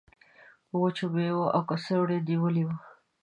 [0.79, 2.69] وچو میوو او کڅوړو نیولی و.